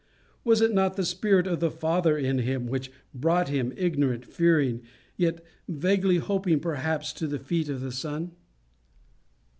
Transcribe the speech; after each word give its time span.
Was 0.43 0.61
it 0.61 0.73
not 0.73 0.95
the 0.95 1.05
spirit 1.05 1.45
of 1.45 1.59
the 1.59 1.69
Father 1.69 2.17
in 2.17 2.39
him 2.39 2.65
which 2.65 2.91
brought 3.13 3.49
him, 3.49 3.71
ignorant, 3.77 4.25
fearing, 4.25 4.81
yet 5.15 5.45
vaguely 5.67 6.17
hoping 6.17 6.59
perhaps, 6.59 7.13
to 7.13 7.27
the 7.27 7.37
feet 7.37 7.69
of 7.69 7.81
the 7.81 7.91
Son? 7.91 8.31